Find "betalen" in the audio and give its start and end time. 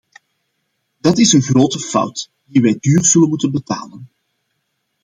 3.51-4.09